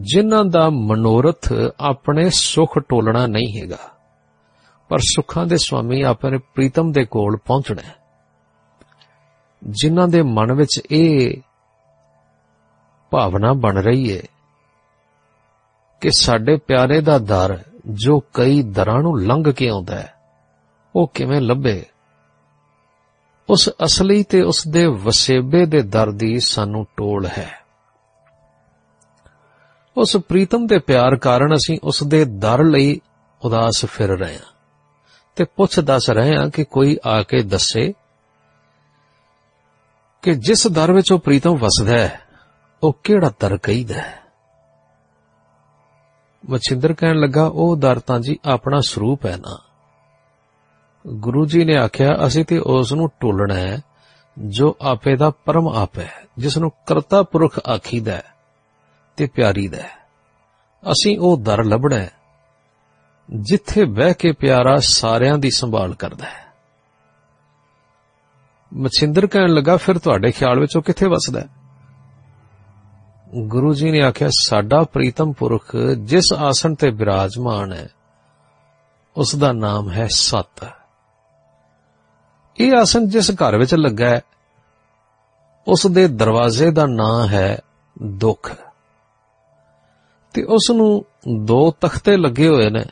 ਜਿਨ੍ਹਾਂ 0.00 0.44
ਦਾ 0.44 0.70
ਮਨੋਰਥ 0.70 1.52
ਆਪਣੇ 1.80 2.30
ਸੁਖ 2.30 2.78
ਟੋਲਣਾ 2.78 3.26
ਨਹੀਂ 3.26 3.62
ਹੈਗਾ, 3.62 3.78
ਪਰ 4.88 4.98
ਸੁੱਖਾਂ 4.98 5.46
ਦੇ 5.46 5.56
ਸਵਾਮੀ 5.56 6.02
ਆਪਣੇ 6.02 6.38
ਪ੍ਰੀਤਮ 6.38 6.92
ਦੇ 6.92 7.04
ਕੋਲ 7.04 7.36
ਪਹੁੰਚਣਾ 7.36 7.82
ਹੈ। 7.88 7.94
ਜਿਨ੍ਹਾਂ 9.62 10.08
ਦੇ 10.08 10.22
ਮਨ 10.22 10.52
ਵਿੱਚ 10.52 10.80
ਇਹ 10.90 11.36
ਭਾਵਨਾ 13.10 13.52
ਬਣ 13.52 13.76
ਰਹੀ 13.76 14.16
ਹੈ 14.16 14.22
ਕਿ 16.00 16.10
ਸਾਡੇ 16.16 16.56
ਪਿਆਰੇ 16.56 17.00
ਦਾ 17.00 17.18
ਦਰ 17.18 17.62
ਜੋ 17.86 18.20
ਕਈ 18.34 18.62
ਦਰਾਂ 18.62 19.02
ਨੂੰ 19.02 19.20
ਲੰਘ 19.20 19.52
ਕੇ 19.52 19.68
ਆਉਂਦਾ 19.68 19.94
ਹੈ 19.94 20.14
ਉਹ 20.96 21.10
ਕਿਵੇਂ 21.14 21.40
ਲੱਭੇ? 21.40 21.84
ਉਸ 23.50 23.70
ਅਸਲੀ 23.84 24.22
ਤੇ 24.22 24.42
ਉਸ 24.42 24.68
ਦੇ 24.68 24.86
ਵਸੇਬੇ 24.86 25.66
ਦੇ 25.66 25.82
ਦਰ 25.82 26.10
ਦੀ 26.10 26.40
ਸਾਨੂੰ 26.40 26.86
ਟੋਲ 26.96 27.26
ਹੈ। 27.26 27.62
ਉਸ 29.96 30.16
ਪ੍ਰੀਤਮ 30.16 30.66
ਦੇ 30.66 30.78
ਪਿਆਰ 30.78 31.16
ਕਾਰਨ 31.16 31.54
ਅਸੀਂ 31.54 31.78
ਉਸ 31.82 32.04
ਦੇ 32.04 32.24
ਦਰ 32.24 32.64
ਲਈ 32.64 33.00
ਉਦਾਸ 33.44 33.84
ਫਿਰ 33.84 34.18
ਰਹੇ 34.18 34.34
ਹਾਂ 34.34 34.52
ਤੇ 35.36 35.44
ਪੁੱਛ 35.44 35.80
ਦੱਸ 35.80 36.10
ਰਹੇ 36.10 36.36
ਹਾਂ 36.36 36.50
ਕਿ 36.50 36.64
ਕੋਈ 36.64 36.98
ਆ 37.06 37.22
ਕੇ 37.22 37.42
ਦੱਸੇ 37.42 37.92
ਕਿ 40.22 40.34
ਜਿਸ 40.34 40.66
ਦਰ 40.66 40.92
ਵਿੱਚ 40.92 41.12
ਉਹ 41.12 41.18
ਪ੍ਰੀਤਮ 41.18 41.56
ਵਸਦਾ 41.56 41.92
ਹੈ, 41.92 42.20
ਉਹ 42.82 42.96
ਕਿਹੜਾ 43.04 43.32
ਦਰ 43.40 43.56
ਕਹੀਦਾ 43.56 43.94
ਹੈ? 43.94 44.22
ਮਛਿੰਦਰ 46.50 46.92
ਕਹਿਣ 46.92 47.20
ਲੱਗਾ, 47.20 47.46
ਉਹ 47.46 47.76
ਦਰ 47.76 47.98
ਤਾਂ 47.98 48.20
ਜੀ 48.20 48.38
ਆਪਣਾ 48.44 48.80
ਸਰੂਪ 48.80 49.26
ਹੈ 49.26 49.36
ਨਾ। 49.36 49.71
ਗੁਰੂ 51.06 51.46
ਜੀ 51.46 51.64
ਨੇ 51.64 51.76
ਆਖਿਆ, 51.76 52.26
ਅਸੀਂ 52.26 52.44
ਤੇ 52.44 52.58
ਉਸ 52.58 52.92
ਨੂੰ 52.92 53.10
ਟੋਲਣਾ 53.20 53.54
ਹੈ, 53.54 53.82
ਜੋ 54.38 54.76
ਆਪੇ 54.80 55.16
ਦਾ 55.16 55.30
ਪਰਮ 55.30 55.68
ਆਪ 55.68 55.98
ਹੈ, 55.98 56.12
ਜਿਸ 56.38 56.58
ਨੂੰ 56.58 56.70
ਕਰਤਾ 56.86 57.22
ਪੁਰਖ 57.22 57.60
ਆਖੀਦਾ 57.68 58.12
ਹੈ 58.12 58.22
ਤੇ 59.16 59.26
ਪਿਆਰੀ 59.26 59.68
ਦਾ 59.68 59.76
ਹੈ। 59.76 59.90
ਅਸੀਂ 60.92 61.18
ਉਹ 61.18 61.38
ਦਰ 61.38 61.64
ਲੱਭਣਾ 61.64 61.96
ਹੈ, 61.96 62.10
ਜਿੱਥੇ 63.30 63.84
ਬਹਿ 63.84 64.14
ਕੇ 64.14 64.32
ਪਿਆਰਾ 64.32 64.76
ਸਾਰਿਆਂ 64.78 65.38
ਦੀ 65.38 65.50
ਸੰਭਾਲ 65.50 65.94
ਕਰਦਾ 65.94 66.24
ਹੈ। 66.24 66.46
ਮਛਿੰਦਰ 68.74 69.26
ਕਹਿਣ 69.26 69.48
ਲੱਗਾ, 69.48 69.76
ਫਿਰ 69.76 69.98
ਤੁਹਾਡੇ 69.98 70.30
ਖਿਆਲ 70.30 70.60
ਵਿੱਚ 70.60 70.76
ਉਹ 70.76 70.82
ਕਿੱਥੇ 70.82 71.06
ਵਸਦਾ 71.06 71.40
ਹੈ? 71.40 71.48
ਗੁਰੂ 73.36 73.74
ਜੀ 73.74 73.90
ਨੇ 73.90 74.00
ਆਖਿਆ, 74.00 74.28
ਸਾਡਾ 74.30 74.82
ਪ੍ਰੀਤਮ 74.82 75.32
ਪੁਰਖ 75.32 75.76
ਜਿਸ 75.98 76.32
ਆਸਣ 76.32 76.74
ਤੇ 76.74 76.90
ਬਿਰਾਜਮਾਨ 76.90 77.72
ਹੈ 77.72 77.88
ਉਸ 79.16 79.36
ਦਾ 79.36 79.52
ਨਾਮ 79.52 79.90
ਹੈ 79.90 80.06
ਸਤ। 80.10 80.81
ਇਹ 82.62 82.76
ਆਸਣ 82.76 83.06
ਜਿਸ 83.06 83.30
ਘਰ 83.30 83.56
ਵਿੱਚ 83.56 83.74
ਲੱਗਾ 83.74 84.08
ਹੈ 84.08 84.20
ਉਸ 85.68 85.86
ਦੇ 85.86 86.08
ਦਰਵਾਜ਼ੇ 86.08 86.70
ਦਾ 86.70 86.86
ਨਾਮ 86.86 87.28
ਹੈ 87.28 87.60
ਦੁੱਖ। 88.02 88.56
ਤੇ 90.32 90.44
ਉਸ 90.44 90.70
ਨੂੰ 90.70 91.04
ਦੋ 91.44 91.70
ਤਖਤੇ 91.80 92.16
ਲੱਗੇ 92.16 92.48
ਹੋਏ 92.48 92.70
ਨੇ, 92.70 92.84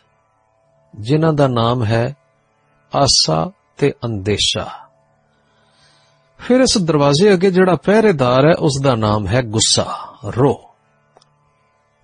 ਜਿਨ੍ਹਾਂ 1.01 1.33
ਦਾ 1.33 1.49
ਨਾਮ 1.49 1.85
ਹੈ 1.85 2.17
ਆਸਾ 2.97 3.51
ਤੇ 3.79 3.93
ਅੰਦੇਸ਼ਾ। 4.05 4.69
ਫਿਰ 6.39 6.61
ਇਸ 6.61 6.79
ਦਰਵਾਜ਼ੇ 6.79 7.33
ਅੱਗੇ 7.33 7.51
ਜਿਹੜਾ 7.51 7.77
ਪਹਿਰੇਦਾਰ 7.77 8.47
ਹੈ 8.47 8.55
ਉਸ 8.55 8.73
ਦਾ 8.83 8.95
ਨਾਮ 8.95 9.27
ਹੈ 9.27 9.43
ਗੁੱਸਾ, 9.43 10.15
ਰੋ। 10.25 10.71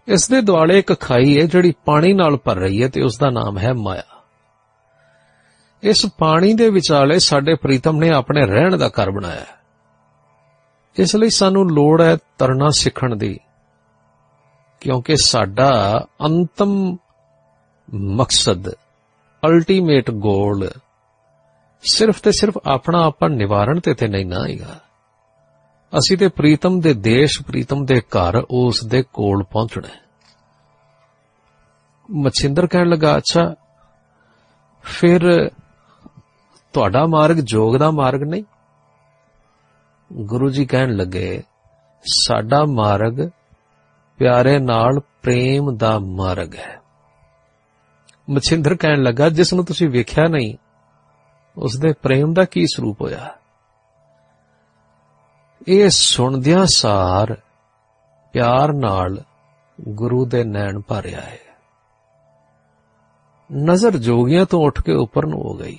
ਇਸ 0.09 0.29
ਦੇ 0.29 0.41
ਦੁਆਲੇ 0.41 0.79
ਇੱਕ 0.79 1.01
ਖਾਈ 1.01 1.41
ਹੈ, 1.41 1.47
ਜਿਹੜੀ 1.47 1.75
ਪਾਣੀ 1.85 2.13
ਨਾਲ 2.13 2.37
ਭਰ 2.37 2.57
ਰਹੀ 2.57 2.83
ਹੈ 2.83 2.89
ਤੇ 2.89 3.03
ਉਸ 3.03 3.19
ਦਾ 3.21 3.31
ਨਾਮ 3.31 3.59
ਹੈ 3.59 3.73
ਮਾਇਆ। 3.73 4.16
ਇਸ 5.87 6.07
ਪਾਣੀ 6.19 6.53
ਦੇ 6.55 6.69
ਵਿਚਾਲੇ 6.71 7.19
ਸਾਡੇ 7.19 7.55
ਪ੍ਰੀਤਮ 7.55 7.97
ਨੇ 7.97 8.11
ਆਪਣੇ 8.11 8.47
ਰਹਿਣ 8.47 8.77
ਦਾ 8.77 8.89
ਘਰ 8.89 9.11
ਬਣਾਇਆ। 9.11 9.41
ਹੈ 9.41 9.57
ਇਸ 10.97 11.17
ਲਈ 11.17 11.31
ਸਾਨੂੰ 11.31 11.71
ਲੋੜ 11.71 12.03
ਹੈ 12.03 12.17
ਤਰਨਾ 12.39 12.69
ਸਿੱਖਣ 12.71 13.17
ਦੀ, 13.17 13.39
ਕਿਉਂਕਿ 14.81 15.17
ਸਾਡਾ 15.17 15.71
ਅੰਤਮ 16.25 16.97
ਮਕਸਦ 17.95 18.71
ਅਲਟੀਮੇਟ 19.43 20.11
ਗੋਲ 20.11 20.71
ਸਿਰਫ 21.83 22.21
ਤੇ 22.23 22.33
ਸਿਰਫ 22.33 22.59
ਆਪਣਾ 22.67 23.05
ਆਪਾ 23.05 23.29
ਨਿਵਾਰਣ 23.29 23.81
ਤੇ 23.81 23.95
ਤੇ 23.95 24.09
ਨਹੀਂ 24.09 24.27
ਨਾ 24.27 24.45
ਹੈਗਾ। 24.45 24.81
ਅਸੀਂ 25.93 26.17
ਤੇ 26.19 26.29
ਪ੍ਰੀਤਮ 26.29 26.81
ਦੇ 26.81 26.95
ਦੇਸ਼, 26.95 27.43
ਪ੍ਰੀਤਮ 27.43 27.85
ਦੇ 27.85 28.01
ਘਰ 28.01 28.43
ਉਸ 28.51 28.81
ਦੇ 28.85 29.03
ਕੋਲ 29.03 29.43
ਪਹੁੰਚਣਾ 29.43 29.89
ਹੈ। 29.89 30.01
ਮਛਿੰਦਰ 32.11 32.67
ਕਹਿਣ 32.67 32.89
ਲੱਗਾ, 32.89 33.17
ਅੱਛਾ, 33.17 33.55
ਫਿਰ 34.83 35.51
ਤੁਹਾਡਾ 36.77 37.07
ਮਾਰਗ 37.07 37.37
ਜੋਗ 37.37 37.77
ਦਾ 37.77 37.91
ਮਾਰਗ 37.91 38.23
ਨਹੀਂ। 38.23 38.45
ਗੁਰੂ 40.13 40.51
ਜੀ 40.51 40.67
ਕਹਿਣ 40.67 40.91
ਲੱਗੇ, 40.91 41.43
ਸਾਡਾ 42.03 42.65
ਮਾਰਗ 42.65 43.31
ਪਿਆਰੇ 44.19 44.59
ਨਾਲ 44.59 45.01
ਪ੍ਰੇਮ 45.23 45.77
ਦਾ 45.77 45.99
ਮਾਰਗ 45.99 46.55
ਹੈ। 46.55 46.81
ਮਛਿੰਦਰ 48.31 48.75
ਕਹਿਣ 48.75 49.03
ਲੱਗਾ, 49.03 49.29
ਜਿਸ 49.29 49.55
ਨੂੰ 49.55 49.65
ਤੁਸੀਂ 49.65 49.89
ਵੇਖਿਆ 49.89 50.25
ਨਹੀਂ 50.25 50.57
ਉਸ 51.57 51.79
ਦੇ 51.79 51.93
ਪ੍ਰੇਮ 52.03 52.33
ਦਾ 52.33 52.45
ਕੀ 52.45 52.67
ਸਰੂਪ 52.67 53.03
ਹੋਇਆ? 53.03 53.37
ਇਹ 55.69 55.91
ਸੁਣਦਿਆਂ 55.91 56.67
ਸਾਰ 56.67 57.37
ਪਿਆਰ 58.33 58.73
ਨਾਲ 58.73 59.23
ਗੁਰੂ 59.81 60.27
ਦੇ 60.27 60.45
ਨੈਣ 60.45 60.81
ਭਰਿਆ 60.81 61.21
ਹੈ। 61.21 61.39
ਨਜ਼ਰ 63.53 63.97
ਜੋਗੀਆਂ 63.97 64.47
ਤੋਂ 64.47 64.67
ਉੱਠ 64.67 64.83
ਕੇ 64.83 64.93
ਉੱਪਰ 64.93 65.27
ਨੂੰ 65.27 65.39
ਹੋ 65.39 65.55
ਗਈ। 65.55 65.79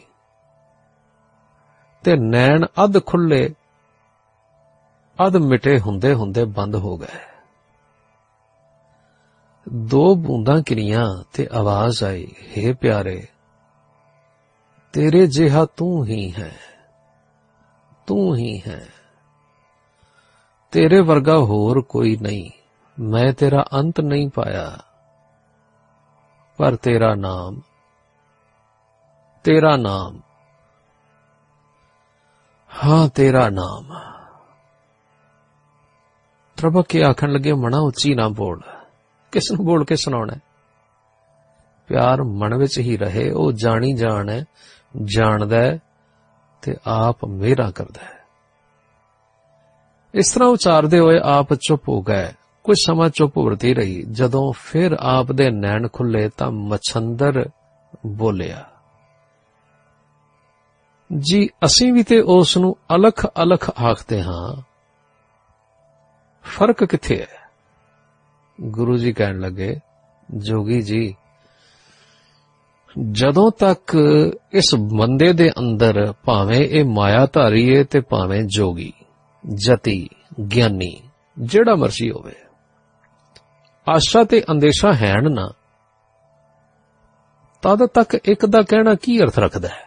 ਤੇ 2.08 2.16
ਨੈਣ 2.16 2.66
ਅੱਧ 2.84 3.06
ਖੁੱਲੇ, 3.06 3.54
ਅੱਧ 5.26 5.36
ਮਿਟੇ 5.36 5.80
ਹੁੰਦੇ 5.80 6.14
ਹੁੰਦੇ 6.14 6.46
ਬੰਦ 6.46 6.76
ਹੋ 6.76 6.98
ਗਏ। 6.98 7.20
ਦੋ 9.70 10.16
ਬੂੰਦਾਂ 10.16 10.62
ਕਿਰੀਆਂ 10.62 11.24
ਤੇ 11.34 11.48
ਆਵਾਜ਼ 11.54 12.04
ਆਈ 12.04 12.28
हे 12.52 12.76
ਪਿਆਰੇ, 12.76 13.28
ਤੇਰੇ 14.94 15.28
ਜਿਹਾ 15.28 15.66
ਤੂੰ 15.66 16.06
ਹੀ 16.06 16.34
ਹੈ, 16.34 16.52
ਤੂੰ 18.08 18.36
ਹੀ 18.36 18.62
ਹੈ। 18.68 18.88
ਤੇਰੇ 20.72 21.02
ਵਰਗਾ 21.02 21.38
ਹੋਰ 21.38 21.82
ਕੋਈ 21.82 22.18
ਨਹੀਂ, 22.22 22.52
ਮੈਂ 23.00 23.34
ਤੇਰਾ 23.34 23.66
ਅੰਤ 23.74 24.02
ਨਹੀਂ 24.02 24.30
ਪਾਇਆ, 24.30 24.78
ਪਰ 26.58 26.76
ਤੇਰਾ 26.76 27.16
ਨਾਮ 27.16 27.62
ਤੇਰਾ 29.44 29.76
ਨਾਮ 29.76 30.22
ਹਾਂ, 32.86 33.10
ਤੇਰਾ 33.10 33.50
ਨਾਮ। 33.50 34.00
ਤਰਬਕ 36.58 36.86
ਕੇ 36.86 37.04
ਆਖਣ 37.04 37.30
ਲੱਗੇ 37.30 37.54
ਮਣਾ 37.54 37.78
ਉੱਚੀ 37.78 38.16
ਨਾ 38.16 38.28
ਬੋਲ। 38.28 38.62
ਕਿਸ 39.32 39.52
ਨੂੰ 39.52 39.66
ਬੋਲ 39.66 39.86
ਕੇ 39.86 39.96
ਸੁਣਾਉਣਾ 39.96 40.34
ਹੈ? 40.34 40.42
ਪਿਆਰ 41.88 42.24
ਮਨ 42.24 42.56
ਵਿੱਚ 42.56 42.80
ਹੀ 42.80 42.98
ਰਹੇ, 42.98 43.32
ਉਹ 43.32 43.52
ਜਾਣੀ 43.52 43.94
ਜਾਣ 43.94 44.30
ਹੈ, 44.30 44.46
ਜਾਣਦਾ 45.04 45.56
ਹੈ 45.56 45.80
ਤੇ 46.62 46.76
ਆਪ 46.88 47.26
ਮੇਰਾ 47.26 47.72
ਕਰਦਾ 47.72 48.06
ਹੈ। 48.06 48.18
ਇਸ 50.14 50.34
ਤਰ੍ਹਾਂ 50.34 50.50
ਉਚਾਰਦੇ 50.50 51.00
ਹੋਏ 51.00 51.20
ਆਪ 51.24 51.54
ਚੁੱਪ 51.54 51.90
ਹੋ 51.90 52.02
ਗਏ। 52.02 52.34
ਕੁਝ 52.64 52.78
ਸਮਾਂ 52.88 53.10
ਚੁੱਪ 53.10 53.38
ਵਰਤੀ 53.38 53.74
ਰਹੀ। 53.74 54.04
ਜਦੋਂ 54.04 54.54
ਫਿਰ 54.58 54.98
ਆਪ 55.00 55.32
ਦੇ 55.32 55.50
ਨੈਣ 55.50 55.88
ਖੁੱਲੇ 55.94 56.30
ਤਾਂ 56.30 56.52
ਮਛੰਦਰ 56.52 57.50
ਬੋਲਿਆ 58.08 58.70
ਜੀ, 61.16 61.50
ਅਸੀਂ 61.66 61.94
ਵੀ 61.94 62.04
ਤੇ 62.04 62.20
ਉਸ 62.20 62.58
ਨੂੰ 62.58 62.78
ਅਲਖ 62.96 63.26
ਅਲਖ 63.26 63.70
ਆਖਦੇ 63.82 64.24
ਹਾਂ। 64.24 64.62
ਫ਼ਰਕ 66.44 66.84
ਕਿੱਥੇ 66.84 67.20
ਹੈ? 67.22 67.50
ਗੁਰੂ 68.62 68.98
ਜੀ 68.98 69.14
ਕਹਿਣ 69.14 69.40
ਲੱਗੇ, 69.40 69.80
ਜੋਗੀ 70.36 70.82
ਜੀ, 70.82 71.16
ਜਦੋਂ 73.12 73.52
ਤੱਕ 73.52 73.98
ਇਸ 74.54 74.76
ਬੰਦੇ 74.76 75.34
ਦੇ 75.34 75.52
ਅੰਦਰ 75.60 76.14
ਭਾਵੇਂ 76.26 76.62
ਇਹ 76.62 76.86
ਮਾਇਆ 76.86 77.28
ਧਾਰੀ 77.34 77.70
ਏ 77.70 77.84
ਤੇ 77.84 78.00
ਭਾਵੇਂ 78.00 78.44
ਜੋਗੀ, 78.44 78.94
ਜਤੀ, 79.54 80.10
ਗਿਆਨੀ, 80.56 81.10
ਜਿਹੜਾ 81.40 81.76
ਮਰਜ਼ੀ 81.76 82.12
ਹੋਵੇ, 82.12 82.36
ਆਸ਼ਾ 83.88 84.24
ਤੇ 84.24 84.44
ਅੰਦੇਸ਼ਾ 84.52 84.94
ਹੈਣ 84.94 85.32
ਨਾ, 85.32 85.50
ਤਦ 87.62 87.86
ਤੱਕ 87.86 88.16
ਇੱਕ 88.16 88.46
ਦਾ 88.46 88.62
ਕਹਿਣਾ 88.62 88.96
ਕੀ 88.96 89.20
ਅਰਥ 89.22 89.40
ਰੱਖਦਾ 89.40 89.68
ਹੈ? 89.68 89.87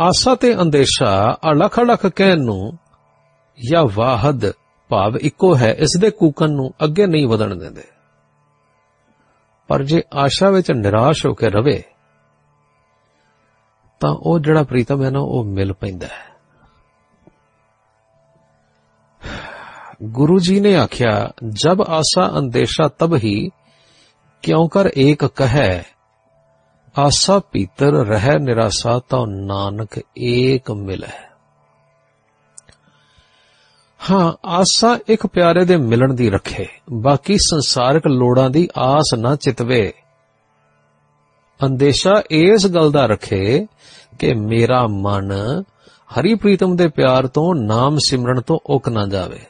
ਆਸਾ 0.00 0.34
ਤੇ 0.34 0.54
ਅੰਦੇਸ਼ਾ 0.62 1.38
ਅਲਖ 1.52 1.80
ਅਲਖ 1.80 2.06
ਕਹਿਣ 2.06 2.40
ਨੂੰ 2.40 2.78
ਜਾਂ 3.70 3.86
ਵਾਹਦ 3.94 4.52
ਭਾਵ 4.88 5.16
ਇੱਕੋ 5.16 5.56
ਹੈ, 5.56 5.72
ਇਸ 5.72 6.00
ਦੇ 6.00 6.10
ਕੂਕਨ 6.10 6.50
ਨੂੰ 6.50 6.74
ਅੱਗੇ 6.84 7.06
ਨਹੀਂ 7.06 7.26
ਵਧਣ 7.26 7.56
ਦਿੰਦੇ। 7.56 7.82
ਪਰ 9.68 9.82
ਜੇ 9.82 10.02
ਆਸ਼ਾ 10.14 10.50
ਵਿੱਚ 10.50 10.70
ਨਿਰਾਸ਼ 10.70 11.26
ਹੋ 11.26 11.34
ਕੇ 11.34 11.48
ਰਵੇ, 11.48 11.82
ਤਾਂ 14.00 14.10
ਉਹ 14.10 14.38
ਜਿਹੜਾ 14.38 14.62
ਪ੍ਰੀਤਮ 14.62 15.04
ਹੈ 15.04 15.10
ਨਾ, 15.10 15.18
ਉਹ 15.20 15.44
ਮਿਲ 15.44 15.72
ਪੈਂਦਾ 15.72 16.06
ਹੈ। 16.06 16.28
ਗੁਰੂ 20.02 20.38
ਜੀ 20.38 20.60
ਨੇ 20.60 20.76
ਆਖਿਆ, 20.76 21.30
ਜਬ 21.48 21.82
ਆਸਾ 21.82 22.38
ਅੰਦੇਸ਼ਾ 22.38 22.88
ਤਬ 22.88 23.16
ਹੀ 23.16 23.50
ਕਿਉਂ 24.42 24.68
ਕਰ 24.68 24.90
ਏਕ 24.98 25.24
ਕਹੈ 25.26 25.84
ਆਸਾ 26.98 27.38
ਪੀਤਰ 27.38 27.92
ਰਹਿ 27.92 28.38
ਨਿਰਾਸਾ 28.38 29.00
ਤਾਂ 29.08 29.26
ਨਾਨਕ 29.26 30.00
ਏਕ 30.18 30.70
ਮਿਲੈ। 30.70 31.30
ਹਾਂ, 34.10 34.32
ਆਸਾ 34.46 34.98
ਇੱਕ 35.08 35.26
ਪਿਆਰੇ 35.26 35.64
ਦੇ 35.64 35.76
ਮਿਲਣ 35.76 36.14
ਦੀ 36.14 36.30
ਰੱਖੇ, 36.30 36.66
ਬਾਕੀ 36.92 37.38
ਸੰਸਾਰਿਕ 37.38 38.06
ਲੋੜਾਂ 38.06 38.50
ਦੀ 38.50 38.68
ਆਸ 38.78 39.14
ਨਾ 39.18 39.36
ਚਿਤਵੇ। 39.36 39.92
ਅੰਦੇਸ਼ਾ 41.66 42.22
ਇਸ 42.30 42.66
ਗੱਲ 42.66 42.92
ਦਾ 42.92 43.06
ਰੱਖੇ 43.06 43.66
ਕਿ 44.18 44.34
ਮੇਰਾ 44.34 44.86
ਮਨ 44.86 45.62
ਹਰੀ 46.18 46.34
ਪ੍ਰੀਤਮ 46.34 46.76
ਦੇ 46.76 46.88
ਪਿਆਰ 46.88 47.26
ਤੋਂ 47.26 47.54
ਨਾਮ 47.54 47.98
ਸਿਮਰਨ 47.98 48.40
ਤੋਂ 48.40 48.58
ਉਕ 48.66 48.88
ਨਾ 48.88 49.06
ਜਾਵੇ। 49.06 49.40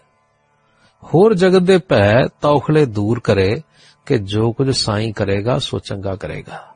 ਹੋਰ 1.05 1.35
ਜਗਤ 1.35 1.62
ਦੇ 1.62 1.78
ਭੈ 1.78 2.26
ਤੌਖਲੇ 2.40 2.87
ਦੂਰ 2.87 3.21
ਕਰੇ 3.21 3.62
ਕਿ 4.07 4.19
ਜੋ 4.19 4.52
ਕੁਝ 4.52 4.71
ਸਾਈਂ 4.71 5.12
ਕਰੇਗਾ, 5.12 5.59
ਸੋ 5.59 5.78
ਚੰਗਾ 5.78 6.17
ਕਰੇਗਾ। 6.17 6.75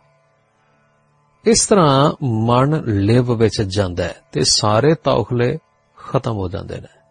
ਇਸ 1.44 1.66
ਤਰ੍ਹਾਂ 1.66 2.12
ਮਨ 2.22 2.82
ਲਿਵ 2.84 3.34
ਵਿੱਚ 3.34 3.62
ਜਾਂਦਾ 3.62 4.04
ਹੈ 4.04 4.16
ਤੇ 4.32 4.44
ਸਾਰੇ 4.44 4.94
ਤੌਖਲੇ 4.94 5.58
ਖਤਮ 5.96 6.32
ਹੋ 6.32 6.48
ਜਾਂਦੇ 6.48 6.80
ਨੇ। 6.80 7.02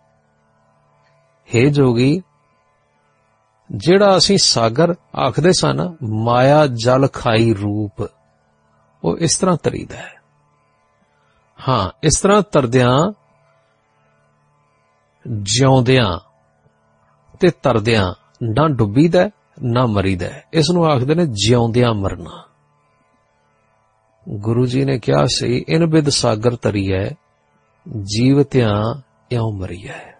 ਹੇ 1.55 1.69
ਜੋਗੀ, 1.69 2.21
ਜਿਹੜਾ 3.71 4.17
ਅਸੀਂ 4.17 4.37
ਸਾਗਰ 4.37 4.95
ਆਖਦੇ 5.19 5.51
ਸਨ, 5.51 5.95
ਮਾਇਆ 6.03 6.67
ਜਲ 6.67 7.07
ਖਾਈ 7.07 7.53
ਰੂਪ, 7.53 8.09
ਉਹ 9.03 9.17
ਇਸ 9.17 9.37
ਤਰ੍ਹਾਂ 9.37 9.57
ਤਰੀਦਾ 9.63 9.95
ਹੈ। 9.95 10.21
ਹਾਂ, 11.69 11.89
ਇਸ 12.03 12.19
ਤਰ੍ਹਾਂ 12.21 12.41
ਤਰਦਿਆਂ, 12.41 13.11
ਜਿਉਂਦਿਆਂ 15.41 16.19
ਤੇ 17.39 17.49
ਤਰਦਿਆਂ 17.49 18.13
ਨਾ 18.43 18.67
ਡੁੱਬੀਦਾ, 18.67 19.29
ਨਾ 19.63 19.85
ਮਰੀਦਾ 19.85 20.27
ਇਸ 20.53 20.71
ਨੂੰ 20.71 20.85
ਆਖਦੇ 20.85 21.15
ਨੇ 21.15 21.25
ਜਿਉਂਦਿਆਂ 21.25 21.93
ਮਰਨਾ। 21.93 22.50
ਗੁਰੂ 24.29 24.65
ਜੀ 24.65 24.85
ਨੇ 24.85 24.99
ਕਿਹਾ 24.99 25.25
ਸੀ, 25.25 25.65
ਇਨ 25.69 25.85
ਬਿਦ 25.85 26.09
ਸਾਗਰ 26.09 26.55
ਤਰੀਐ 26.55 27.09
ਜੀਵਤਿਆਂ 28.01 29.01
ਇਉ 29.31 29.51
ਮਰੀਐ। 29.51 30.11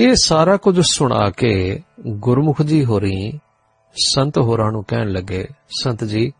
ਇਹ 0.00 0.14
ਸਾਰਾ 0.14 0.56
ਕੁਝ 0.56 0.80
ਸੁਣਾ 0.80 1.30
ਕੇ 1.30 1.82
ਗੁਰਮੁਖ 2.06 2.62
ਜੀ 2.62 2.84
ਹੋਰੀ 2.84 3.40
ਸੰਤ 4.14 4.38
ਹੋਰਾਂ 4.38 4.72
ਨੂੰ 4.72 4.84
ਕਹਿਣ 4.84 5.08
ਲੱਗੇ, 5.08 5.48
ਸੰਤ 5.80 6.04
ਜੀ, 6.04 6.32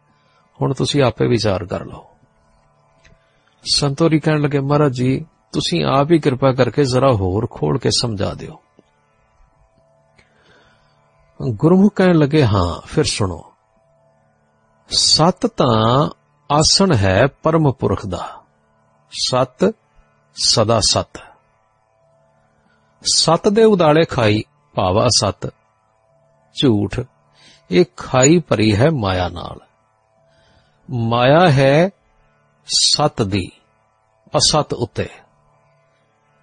ਹੁਣ 0.63 0.75
ਤੁਸੀਂ 0.75 1.03
ਆਪੇ 1.03 1.27
ਵਿਚਾਰ 1.27 1.65
ਕਰ 1.65 1.85
ਲਓ। 1.85 2.07
ਸੰਤੋਰੀ 3.75 4.21
ਕਹਿਣ 4.21 4.41
ਲੱਗੇ, 4.41 4.61
ਮਹਾਰਾਜ 4.61 4.93
ਜੀ, 4.93 5.27
ਤੁਸੀਂ 5.53 5.85
ਆਪ 5.85 6.13
ਹੀ 6.13 6.19
ਕਿਰਪਾ 6.19 6.53
ਕਰਕੇ 6.53 6.85
ਜ਼ਰਾ 6.85 7.13
ਹੋਰ 7.13 7.49
ਖੋਲ 7.51 7.79
ਕੇ 7.79 7.91
ਸਮਝਾ 7.91 8.35
ਦਿਓ। 8.35 8.61
ਗੁਰਮੁਖ 11.51 11.93
ਕਹਿਣ 11.95 12.15
ਲੱਗੇ, 12.15 12.45
ਹਾਂ, 12.45 12.87
ਫਿਰ 12.87 13.05
ਸੁਣੋ। 13.05 13.54
ਸਤ 14.89 15.47
ਤਾਂ 15.47 16.11
ਆਸਣ 16.53 16.95
ਹੈ 16.95 17.27
ਪਰਮ 17.27 17.73
ਪੁਰਖ 17.73 18.07
ਦਾ। 18.07 18.43
ਸਤ 19.11 19.75
ਸਦਾ 20.45 20.81
ਸਤ। 20.81 21.21
ਸਤ 23.03 23.49
ਦੇ 23.49 23.65
ਉਦਾਲੇ 23.65 24.05
ਖਾਈ 24.05 24.43
ਭਾਵਾ 24.75 25.07
ਸਤ। 25.19 25.55
ਝੂਠ, 26.63 27.01
ਇਹ 27.71 27.85
ਖਾਈ 27.97 28.39
ਭਰੀ 28.39 28.77
ਹੈ 28.77 28.91
ਮਾਇਆ 28.91 29.29
ਨਾਲ। 29.29 29.61
ਮਾਇਆ 30.91 31.51
ਹੈ 31.51 31.91
ਸਤ 32.67 33.23
ਦੀ, 33.23 33.51
ਅਸਤ 34.37 34.73
ਉਤੇ। 34.73 35.09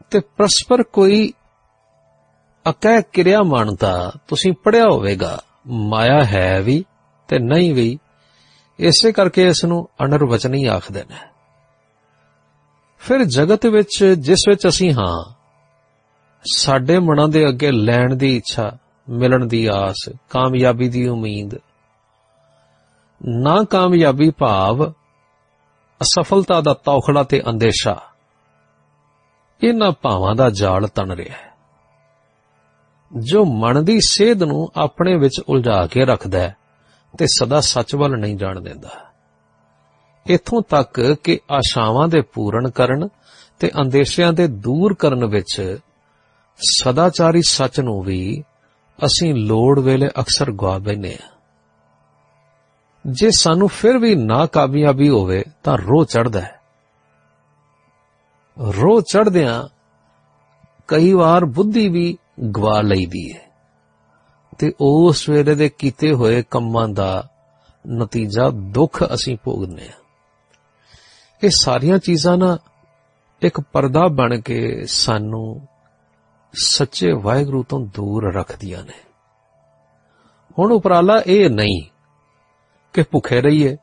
ਤੇ 0.10 0.20
ਪਰਸਪਰ 0.20 0.84
ਕੋਈ 0.84 1.34
ਅਕੈ 2.70 3.02
ਕਿਰਿਆ 3.02 3.44
ਮਾਨਤਾ 3.44 4.12
ਤੁਸੀਂ 4.28 4.54
ਪੜਿਆ 4.54 4.86
ਹੋਵੇਗਾ, 4.86 5.42
ਮਾਇਆ 5.68 6.26
ਹੈ 6.26 6.62
ਵੀ 6.62 6.86
ਤੇ 7.28 7.40
ਨਹੀਂ 7.40 7.76
ਵੀ। 7.76 8.00
ਇਸੇ 8.80 9.12
ਕਰਕੇ 9.12 9.48
ਇਸ 9.48 9.64
ਨੂੰ 9.66 9.88
ਅਨਰਵਚਨੀ 10.04 10.66
ਆਖਦੇ 10.66 11.04
ਨੇ। 11.04 11.18
ਫਿਰ 13.02 13.24
ਜਗਤ 13.26 13.66
ਵਿੱਚ 13.66 14.04
ਜਿਸ 14.20 14.40
ਵਿੱਚ 14.50 14.68
ਅਸੀਂ 14.68 14.92
ਹਾਂ, 14.94 15.34
ਸਾਡੇ 16.46 17.00
ਮਨਾਂ 17.00 17.28
ਦੇ 17.28 17.48
ਅੱਗੇ 17.48 17.72
ਲੈਣ 17.72 18.16
ਦੀ 18.16 18.36
ਇੱਛਾ, 18.38 18.72
ਮਿਲਣ 19.10 19.46
ਦੀ 19.46 19.66
ਆਸ, 19.74 20.10
ਕਾਮਯਾਬੀ 20.30 20.90
ਦੀ 20.90 21.08
ਉਮੀਦ, 21.08 21.56
ਨਾ 23.22 23.64
ਕਾਮਯਾਬੀ 23.64 24.30
ਭਾਵ 24.30 24.92
ਅਸਫਲਤਾ 26.02 26.62
ਦਾ 26.62 26.74
ਤੌਖੜਾ 26.74 27.24
ਤੇ 27.24 27.42
ਅੰਦੇਸ਼ਾ, 27.50 28.00
ਇਹਨਾਂ 29.64 29.92
ਭਾਵਾਂ 29.92 30.36
ਦਾ 30.36 30.50
ਜਾਲ 30.50 30.88
ਤਣ 30.88 31.12
ਰਿਹਾ 31.12 31.38
ਹੈ। 31.38 31.52
ਜੋ 33.12 33.44
ਮਨ 33.46 33.84
ਦੀ 33.86 34.00
ਸੇਧ 34.08 34.44
ਨੂੰ 34.44 34.68
ਆਪਣੇ 34.76 35.16
ਵਿੱਚ 35.18 35.42
ਉਲਝਾ 35.50 35.86
ਕੇ 35.88 36.06
ਰੱਖਦਾ 36.06 36.40
ਹੈ 36.40 36.56
ਤੇ 37.18 37.26
ਸਦਾ 37.28 37.62
ਸੱਚ 37.62 37.96
ਵੱਲ 37.96 38.12
ਨਹੀਂ 38.12 38.38
ਜਾਣ 38.38 38.62
ਦਿੰਦਾ। 38.62 38.90
ਇਥੋਂ 40.28 40.62
ਤੱਕ 40.70 41.16
ਕਿ 41.24 41.40
ਆਸ਼ਾਵਾਂ 41.52 42.08
ਦੇ 42.08 42.22
ਪੂਰਨ 42.22 42.70
ਕਰਨ 42.70 43.10
ਤੇ 43.60 43.72
ਅੰਦੇਸ਼ਿਆਂ 43.82 44.34
ਦੇ 44.34 44.48
ਦੂਰ 44.48 44.94
ਕਰਨ 44.94 45.26
ਵਿੱਚ 45.26 45.78
ਸਦਾਚਾਰੀ 46.58 47.42
ਸੱਚ 47.42 47.80
ਨੂੰ 47.80 48.02
ਵੀ 48.02 48.44
ਅਸੀਂ 49.06 49.36
ਲੋੜ 49.36 49.80
ਵੇਲੇ 49.80 50.08
ਅਕਸਰ 50.08 50.52
ਗਵਾ 50.52 50.78
ਬੈਨੇ 50.78 51.18
ਆ। 51.24 51.28
ਜੇ 53.08 53.32
ਸਾਨੂੰ 53.32 53.68
ਫਿਰ 53.68 53.98
ਵੀ 53.98 54.16
ਨਾ 54.16 54.46
ਕਾਮਯਾਬੀ 54.46 55.10
ਹੋਵੇ 55.10 55.44
ਤਾਂ 55.64 55.78
ਰੋ 55.78 56.04
ਚੜਦਾ 56.04 56.42
ਹੈ। 56.42 56.62
ਰੋ 58.60 59.02
ਚੜਦਿਆਂ 59.02 59.68
ਕਈ 60.88 61.14
ਵਾਰ 61.14 61.46
ਬੁੱਧੀ 61.46 61.90
ਵੀ 61.90 62.18
ਗਵਾ 62.58 62.82
ਲਈਦੀ 62.82 63.34
ਹੈ। 63.34 63.51
ਤੇ 64.62 64.74
ਉਸ 64.82 65.30
ਵੇਲੇ 65.30 65.56
ਦੇ 65.56 65.70
ਕੀਤੇ 65.70 66.14
ਹੋਏ 66.14 66.44
ਕੰਮਾਂ 66.44 66.88
ਦਾ 66.88 67.30
ਨਤੀਜਾ 67.88 68.50
ਦੁੱਖ 68.50 69.04
ਅਸੀਂ 69.14 69.38
ਭੋਗਦੇ 69.44 69.86
ਹਾਂ 69.86 70.04
ਇਹ 71.44 71.50
ਸਾਰੀਆਂ 71.50 71.98
ਚੀਜ਼ਾਂ 71.98 72.38
ਨਾ 72.38 72.58
ਇੱਕ 73.42 73.62
ਪਰਦਾ 73.62 74.08
ਬਣ 74.08 74.42
ਕੇ 74.42 74.86
ਸਾਨੂੰ 74.86 75.68
ਸੱਚੇ 76.54 77.12
ਵਾਹਿਗੁਰੂ 77.12 77.64
ਤੋਂ 77.64 77.80
ਦੂਰ 77.80 78.36
ਰੱਖਦੀਆਂ 78.36 78.84
ਨੇ। 78.84 78.94
ਹੁਣ 80.60 80.72
ਉਪਰਾਲਾ 80.72 81.22
ਇਹ 81.28 81.50
ਨਹੀਂ 81.50 81.82
ਕਿ 82.94 83.04
ਭੁੱਖੇ 83.04 83.42
ਰਹੀਏ, 83.42 83.78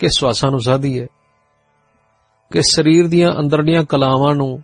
ਕਿ 0.00 0.08
ਸਵਾਸਾਂ 0.08 0.50
ਨੂੰ 0.50 0.60
ਸਾਧੀਏ, 0.60 1.06
ਕਿ 2.52 2.62
ਸਰੀਰ 2.62 3.08
ਦੀਆਂ 3.08 3.32
ਅੰਦਰਲੀਆਂ 3.40 3.84
ਕਲਾਵਾਂ 3.84 4.34
ਨੂੰ 4.34 4.62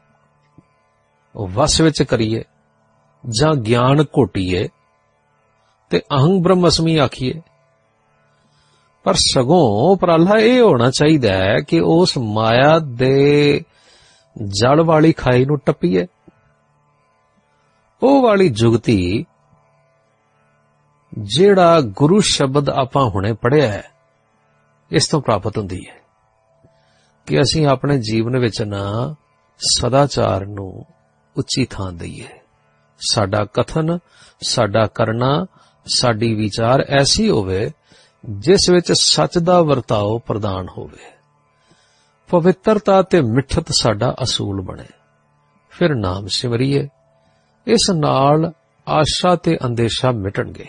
ਵਸ 1.55 1.81
ਵਿੱਚ 1.81 2.03
ਕਰੀਏ। 2.03 2.45
ਜਾਂ 3.29 3.55
ਗਿਆਨ 3.55 4.03
ਘੋਟੀਏ 4.03 4.69
ਤੇ 5.91 5.99
ਅਹੰ 5.99 6.43
ਬ੍ਰਹਮਸਮੀ 6.43 6.97
ਆਖੀਏ। 6.97 7.35
ਪਰ 9.05 9.15
ਸਗੋਂ 9.15 9.93
ਉਪਰਾਲਾ 9.93 10.39
ਇਹ 10.41 10.61
ਹੋਣਾ 10.61 10.91
ਚਾਹੀਦਾ 10.91 11.33
ਹੈ 11.33 11.57
ਕਿ 11.69 11.81
ਉਸ 11.81 12.19
ਮਾਇਆ 12.19 12.79
ਦੇ 12.79 13.65
ਜਲ 14.45 14.83
ਵਾਲੀ 14.83 15.13
ਖਾਈ 15.13 15.45
ਨੂੰ 15.45 15.59
ਟੱਪੀਏ। 15.59 16.07
ਉਹ 18.03 18.23
ਵਾਲੀ 18.23 18.49
ਜੁਗਤੀ 18.49 19.27
ਜਿਹੜਾ 21.19 21.81
ਗੁਰੂ 21.81 22.21
ਸ਼ਬਦ 22.21 22.71
ਆਪਾਂ 22.71 23.11
ਹੁਣੇ 23.11 23.33
ਪੜਿਆ 23.33 23.69
ਹੈ, 23.69 23.91
ਇਸ 24.91 25.09
ਤੋਂ 25.09 25.21
ਪ੍ਰਾਪਤ 25.21 25.59
ਹੁੰਦੀ 25.59 25.81
ਹੈ 25.89 26.01
ਕਿ 27.27 27.41
ਅਸੀਂ 27.41 27.67
ਆਪਣੇ 27.67 27.99
ਜੀਵਨ 27.99 28.39
ਵਿੱਚ 28.39 28.63
ਨਾ 28.63 29.15
ਸਦਾਚਾਰ 29.59 30.47
ਨੂੰ 30.47 30.85
ਉੱਚੀ 31.37 31.65
ਥਾਂ 31.65 31.93
ਦਈਏ। 31.93 32.40
ਸਾਡਾ 33.11 33.45
ਕਥਨ, 33.45 33.99
ਸਾਡਾ 34.41 34.87
ਕਰਨਾ, 34.87 35.47
ਸਾਡੀ 35.87 36.35
ਵਿਚਾਰ 36.35 36.87
ਐਸੀ 36.89 37.31
ਹੋਵੇ, 37.31 37.71
ਜਿਸ 38.31 38.71
ਵਿੱਚ 38.71 38.93
ਸੱਚ 38.93 39.39
ਦਾ 39.39 39.63
ਵਰਤਾਓ 39.63 40.19
ਪ੍ਰਦਾਨ 40.19 40.67
ਹੋਵੇ। 40.79 41.13
ਪਵਿੱਤਰਤਾ 42.29 43.03
ਤੇ 43.03 43.21
ਮਿੱਠਤ 43.21 43.65
ਸਾਡਾ 43.71 44.15
ਅਸੂਲ 44.23 44.61
ਬਣੇ। 44.61 44.85
ਫਿਰ 45.71 45.95
ਨਾਮ 45.95 46.27
ਸਿਮਰਿਏ। 46.27 46.89
ਇਸ 47.67 47.91
ਨਾਲ 47.91 48.53
ਆਸ਼ਾ 48.89 49.37
ਤੇ 49.37 49.59
ਅੰਦੇਸ਼ਾ 49.65 50.11
ਮਿਟਣਗੇ। 50.11 50.67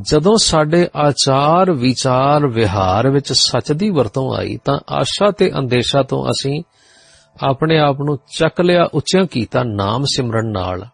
ਜਦੋਂ 0.00 0.36
ਸਾਡੇ 0.36 0.88
ਆਚਾਰ, 0.96 1.72
ਵਿਚਾਰ, 1.72 2.46
ਵਿਹਾਰ 2.46 3.10
ਵਿੱਚ 3.10 3.32
ਸੱਚ 3.32 3.72
ਦੀ 3.72 3.90
ਵਰਤੋਂ 3.90 4.34
ਆਈ, 4.34 4.58
ਤਾਂ 4.64 4.78
ਆਸ਼ਾ 4.90 5.30
ਤੇ 5.30 5.52
ਅੰਦੇਸ਼ਾ 5.58 6.02
ਤੋਂ 6.02 6.26
ਅਸੀਂ 6.26 6.62
ਆਪਣੇ 7.42 7.78
ਆਪ 7.78 8.00
ਨੂੰ 8.00 8.18
ਚੱਕ 8.38 8.60
ਲਿਆ, 8.60 8.84
ਉੱਚਿਆਂ 8.94 9.26
ਕੀਤਾ 9.26 9.62
ਨਾਮ 9.62 10.04
ਸਿਮਰਨ 10.04 10.46
ਨਾਲ, 10.46 10.86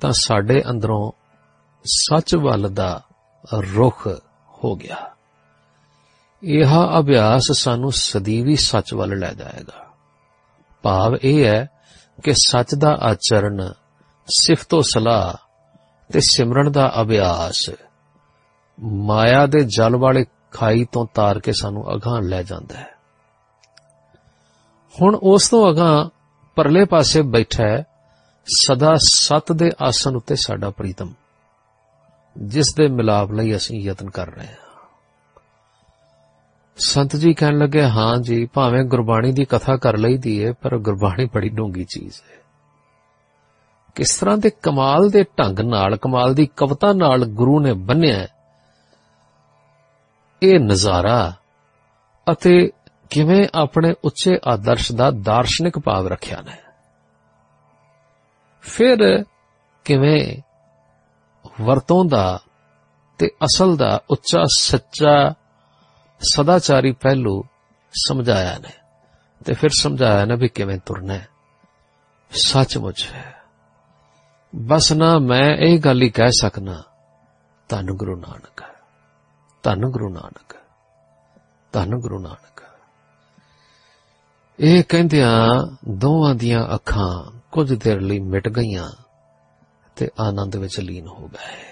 ਤਾਂ 0.00 0.12
ਸਾਡੇ 0.12 0.62
ਅੰਦਰੋਂ 0.70 1.12
ਸੱਚ 1.84 2.36
ਵੱਲ 2.36 2.70
ਦਾ 2.74 3.02
ਰੁਖ 3.54 4.08
ਹੋ 4.64 4.76
ਗਿਆ। 4.76 5.10
ਇਹ 6.42 6.98
ਅਭਿਆਸ 6.98 7.52
ਸਾਨੂੰ 7.52 7.92
ਸਦੀਵੀ 7.92 8.56
ਸੱਚ 8.56 8.94
ਵੱਲ 8.94 9.18
ਲੈ 9.18 9.32
ਜਾਏਗਾ। 9.32 9.86
ਭਾਵ 10.82 11.16
ਇਹ 11.24 11.44
ਹੈ 11.44 11.70
ਕਿ 12.24 12.32
ਸੱਚ 12.32 12.74
ਦਾ 12.74 12.98
ਆਚਰਣ, 13.00 13.72
ਸਿਫਤੋ 14.26 14.82
ਸਲਾਹ 14.82 15.34
ਤੇ 16.12 16.20
ਸਿਮਰਨ 16.20 16.72
ਦਾ 16.72 16.92
ਅਭਿਆਸ 17.00 17.70
ਮਾਇਆ 18.80 19.46
ਦੇ 19.46 19.64
ਜਲ 19.64 19.96
ਵਾਲੇ 19.96 20.26
ਖਾਈ 20.50 20.86
ਤੋਂ 20.92 21.06
ਤਾਰ 21.14 21.38
ਕੇ 21.38 21.52
ਸਾਨੂੰ 21.52 21.94
ਅਗਾਹ 21.94 22.20
ਲੈ 22.20 22.42
ਜਾਂਦਾ 22.42 22.78
ਹੈ। 22.78 22.97
ਹੁਣ 25.02 25.14
ਉਸ 25.22 25.48
ਤੋਂ 25.48 25.70
ਅਗਾਹ 25.70 26.08
ਪਰਲੇ 26.56 26.84
ਪਾਸੇ 26.84 27.22
ਬੈਠਾ 27.22 27.64
ਹੈ, 27.64 27.84
ਸਦਾ 28.46 28.94
ਸਤ 28.96 29.52
ਦੇ 29.52 29.70
ਆਸਨ 29.82 30.16
ਉੱਤੇ 30.16 30.36
ਸਾਡਾ 30.36 30.70
ਪ੍ਰੀਤਮ, 30.70 31.12
ਜਿਸ 32.36 32.74
ਦੇ 32.76 32.88
ਮਿਲਾਪ 32.88 33.32
ਲਈ 33.32 33.56
ਅਸੀਂ 33.56 33.80
ਯਤਨ 33.80 34.10
ਕਰ 34.10 34.26
ਰਹੇ 34.26 34.46
ਹਾਂ। 34.46 34.68
ਸੰਤ 36.78 37.16
ਜੀ 37.16 37.34
ਕਹਿਣ 37.34 37.58
ਲੱਗੇ, 37.58 37.82
ਹਾਂ 37.82 38.16
ਜੀ, 38.16 38.46
ਭਾਵੇਂ 38.46 38.82
ਗੁਰਬਾਣੀ 38.84 39.32
ਦੀ 39.32 39.44
ਕਥਾ 39.44 39.76
ਕਰ 39.76 39.96
ਲਈਦੀ 39.96 40.36
ਏ, 40.38 40.52
ਪਰ 40.52 40.78
ਗੁਰਬਾਣੀ 40.78 41.24
ਬੜੀ 41.24 41.48
ਡੂੰਗੀ 41.48 41.84
ਚੀਜ਼ 41.84 42.20
ਹੈ 42.30 42.36
ਕਿਸ 43.94 44.16
ਤਰ੍ਹਾਂ 44.16 44.36
ਦੇ 44.38 44.50
ਕਮਾਲ 44.62 45.08
ਦੇ 45.08 45.24
ਢੰਗ 45.38 45.60
ਨਾਲ, 45.60 45.96
ਕਮਾਲ 45.96 46.34
ਦੀ 46.34 46.46
ਕਵਤਾ 46.56 46.92
ਨਾਲ 46.92 47.24
ਗੁਰੂ 47.24 47.60
ਨੇ 47.60 47.72
ਬੰਨਿਆ 47.72 48.26
ਇਹ 50.42 50.58
ਨਜ਼ਾਰਾ 50.60 51.32
ਅਤੇ 52.32 52.70
ਕਿਵੇਂ 53.10 53.48
ਆਪਣੇ 53.54 53.94
ਉੱਚੇ 54.04 54.38
ਆਦਰਸ਼ 54.48 54.92
ਦਾ 54.92 55.10
ਦਾਰਸ਼ਨਿਕ 55.10 55.78
ਭਾਵ 55.78 56.06
ਰੱਖਿਆ 56.06 56.40
ਨੇ? 56.40 56.56
ਫਿਰ 58.60 59.24
ਕਿਵੇਂ 59.84 60.42
ਵਰਤੋਂ 61.60 62.04
ਦਾ 62.04 62.40
ਤੇ 63.18 63.30
ਅਸਲ 63.44 63.76
ਦਾ 63.76 64.02
ਉੱਚਾ 64.10 64.44
ਸੱਚਾ 64.58 65.34
ਸਦਾਚਾਰੀ 66.20 66.92
ਪਹਿਲੂ 66.92 67.44
ਸਮਝਾਇਆ 68.08 68.58
ਨੇ 68.58 68.70
ਤੇ 69.44 69.54
ਫਿਰ 69.54 69.70
ਸਮਝਾਇਆ 69.80 70.24
ਨਾ 70.24 70.34
ਵੀ 70.34 70.48
ਕਿਵੇਂ 70.48 70.78
ਤੁਰਨਾ 70.86 71.14
ਹੈ? 71.14 71.28
ਸੱਚਮੁੱਚ 72.30 73.10
ਹੈ। 73.12 73.34
ਬਸ 74.56 74.92
ਨਾ 74.92 75.18
ਮੈਂ 75.18 75.56
ਇਹ 75.56 75.78
ਗੱਲ 75.78 76.02
ਹੀ 76.02 76.10
ਕਹਿ 76.10 76.30
ਸਕਣਾ 76.40 76.82
ਧੰਨ 77.68 77.86
ਗੁਰੂ 77.86 78.16
ਨਾਨਕ 78.16 78.64
ਧੰਨ 79.62 79.86
ਗੁਰੂ 79.86 80.08
ਨਾਨਕ 80.08 80.56
ਧੰਨ 81.72 81.94
ਗੁਰੂ 81.94 82.18
ਨਾਨਕ 82.18 82.57
ਇਹ 84.60 84.84
ਕਹਿੰਦਿਆਂ 84.88 85.48
ਦੋਵਾਂ 85.88 86.34
ਦੀਆਂ 86.34 86.74
ਅੱਖਾਂ 86.74 87.40
ਕੁਝ 87.52 87.74
ਦੇਰ 87.74 88.00
ਲਈ 88.00 88.18
ਮਿਟ 88.18 88.48
ਗਈਆਂ 88.48 88.90
ਤੇ 89.96 90.08
ਆਨੰਦ 90.20 90.56
ਵਿੱਚ 90.56 90.80
ਲੀਨ 90.80 91.06
ਹੋ 91.06 91.28
ਗਏ। 91.28 91.67